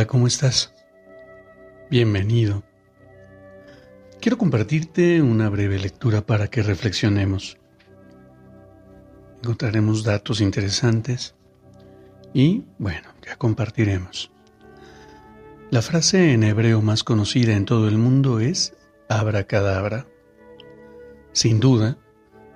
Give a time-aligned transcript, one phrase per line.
[0.00, 0.72] Hola, ¿cómo estás?
[1.90, 2.62] Bienvenido.
[4.18, 7.58] Quiero compartirte una breve lectura para que reflexionemos.
[9.42, 11.34] Encontraremos datos interesantes
[12.32, 14.32] y, bueno, ya compartiremos.
[15.70, 18.72] La frase en hebreo más conocida en todo el mundo es
[19.10, 20.06] abracadabra.
[21.32, 21.98] Sin duda,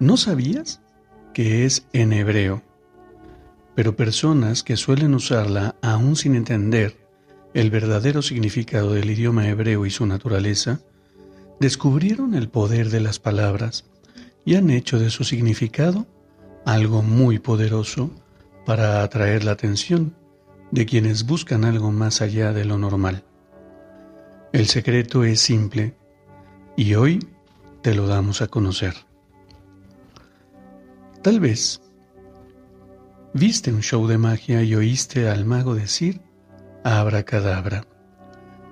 [0.01, 0.81] ¿no sabías
[1.35, 2.63] que es en hebreo?
[3.75, 7.04] Pero personas que suelen usarla aún sin entender
[7.55, 10.81] el verdadero significado del idioma hebreo y su naturaleza,
[11.61, 13.85] descubrieron el poder de las palabras
[14.45, 16.07] y han hecho de su significado
[16.67, 18.11] algo muy poderoso
[18.67, 20.17] para atraer la atención
[20.73, 23.23] de quienes buscan algo más allá de lo normal.
[24.53, 25.95] El secreto es simple
[26.77, 27.25] y hoy
[27.83, 28.95] te lo damos a conocer.
[31.23, 31.81] Tal vez
[33.33, 36.21] viste un show de magia y oíste al mago decir
[36.85, 37.87] abracadabra.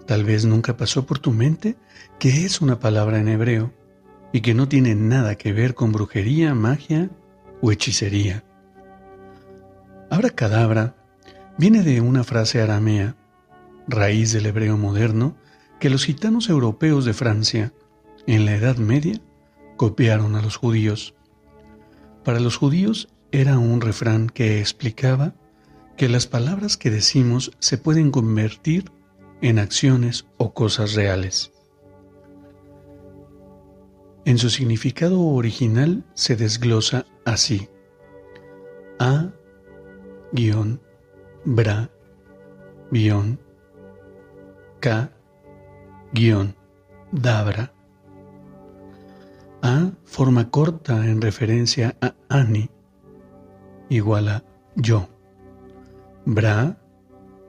[0.07, 1.77] Tal vez nunca pasó por tu mente
[2.19, 3.73] que es una palabra en hebreo
[4.33, 7.11] y que no tiene nada que ver con brujería, magia
[7.61, 8.45] o hechicería.
[10.11, 10.95] Abracadabra
[11.57, 13.17] viene de una frase aramea,
[13.89, 15.37] raíz del hebreo moderno,
[15.81, 17.73] que los gitanos europeos de Francia,
[18.27, 19.21] en la Edad Media,
[19.77, 21.15] copiaron a los judíos.
[22.25, 25.35] Para los judíos era un refrán que explicaba
[25.97, 28.91] que las palabras que decimos se pueden convertir
[29.41, 31.53] en acciones o cosas reales.
[34.25, 37.69] En su significado original se desglosa así.
[38.99, 39.33] A
[40.33, 40.81] guion
[41.45, 41.91] bra
[42.93, 43.41] guion
[44.81, 45.11] K
[46.13, 46.55] guion
[47.11, 47.75] dabra.
[49.63, 52.71] A forma corta en referencia a Ani
[53.89, 54.45] igual a
[54.77, 55.09] yo.
[56.25, 56.77] Bra,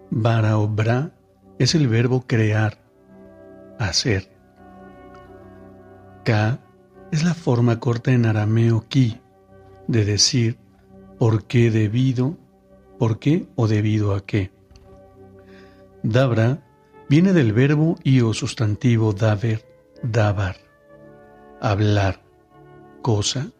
[0.09, 1.11] bara o bra
[1.59, 2.79] es el verbo crear,
[3.78, 4.31] hacer.
[6.23, 6.59] Ka
[7.12, 9.19] es la forma corta en arameo ki
[9.88, 10.57] de decir
[11.19, 12.35] por qué debido,
[12.97, 14.51] por qué o debido a qué.
[16.01, 16.63] Dabra
[17.09, 19.63] viene del verbo y o sustantivo daber,
[20.01, 20.56] dabar,
[21.62, 22.23] hablar,
[23.03, 23.51] cosa.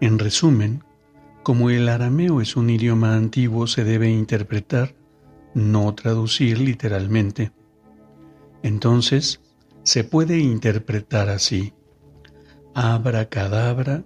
[0.00, 0.84] En resumen,
[1.42, 4.94] como el arameo es un idioma antiguo, se debe interpretar,
[5.54, 7.52] no traducir literalmente.
[8.62, 9.40] Entonces,
[9.82, 11.74] se puede interpretar así.
[12.74, 14.04] Abracadabra,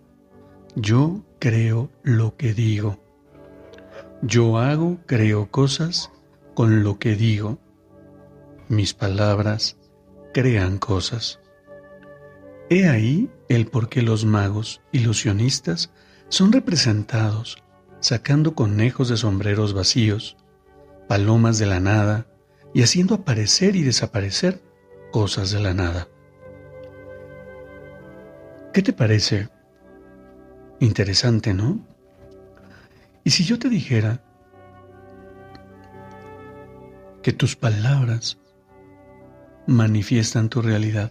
[0.75, 2.99] yo creo lo que digo.
[4.23, 6.11] Yo hago, creo cosas
[6.55, 7.59] con lo que digo.
[8.69, 9.77] Mis palabras
[10.33, 11.39] crean cosas.
[12.71, 15.93] He ahí el por qué los magos, ilusionistas,
[16.29, 17.63] son representados
[18.01, 20.37] sacando conejos de sombreros vacíos,
[21.09, 22.27] palomas de la nada
[22.75, 24.63] y haciendo aparecer y desaparecer
[25.13, 26.09] cosas de la nada.
[28.73, 29.49] ¿Qué te parece?
[30.81, 31.81] Interesante, ¿no?
[33.25, 34.23] Y si yo te dijera
[37.23, 38.39] que tus palabras
[39.67, 41.11] manifiestan tu realidad,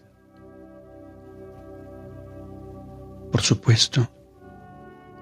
[3.31, 4.14] por supuesto,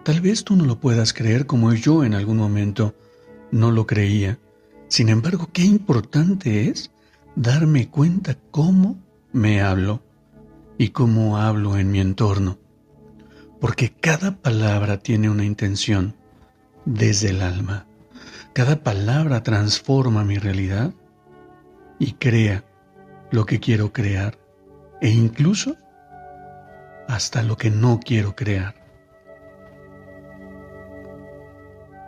[0.03, 2.93] Tal vez tú no lo puedas creer como yo en algún momento
[3.51, 4.37] no lo creía.
[4.89, 6.91] Sin embargo, qué importante es
[7.35, 8.97] darme cuenta cómo
[9.31, 10.03] me hablo
[10.77, 12.57] y cómo hablo en mi entorno.
[13.61, 16.15] Porque cada palabra tiene una intención
[16.83, 17.85] desde el alma.
[18.51, 20.93] Cada palabra transforma mi realidad
[21.97, 22.65] y crea
[23.31, 24.37] lo que quiero crear
[24.99, 25.77] e incluso
[27.07, 28.82] hasta lo que no quiero crear.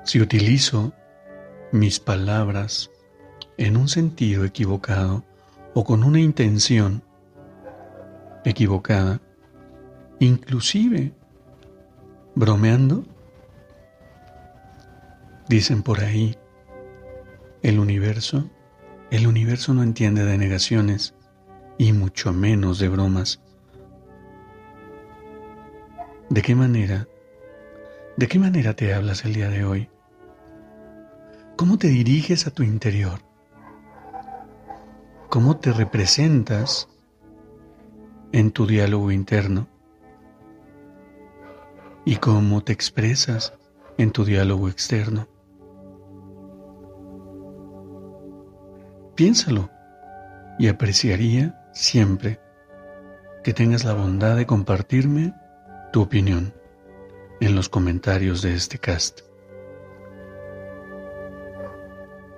[0.05, 0.93] Si utilizo
[1.71, 2.91] mis palabras
[3.57, 5.25] en un sentido equivocado
[5.73, 7.01] o con una intención
[8.45, 9.19] equivocada,
[10.19, 11.11] inclusive
[12.35, 13.03] bromeando,
[15.49, 16.37] dicen por ahí,
[17.63, 18.47] el universo,
[19.09, 21.15] el universo no entiende de negaciones
[21.79, 23.41] y mucho menos de bromas.
[26.29, 27.07] ¿De qué manera?
[28.17, 29.89] ¿De qué manera te hablas el día de hoy?
[31.55, 33.21] ¿Cómo te diriges a tu interior?
[35.29, 36.89] ¿Cómo te representas
[38.33, 39.65] en tu diálogo interno?
[42.03, 43.53] ¿Y cómo te expresas
[43.97, 45.29] en tu diálogo externo?
[49.15, 49.69] Piénsalo
[50.59, 52.41] y apreciaría siempre
[53.45, 55.33] que tengas la bondad de compartirme
[55.93, 56.53] tu opinión
[57.39, 59.21] en los comentarios de este cast.